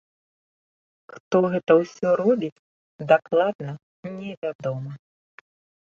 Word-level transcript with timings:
Хто 1.15 1.41
гэта 1.57 1.71
ўсё 1.81 2.15
робіць, 2.23 2.63
дакладна 3.13 3.71
не 4.19 4.31
вядома. 4.43 4.91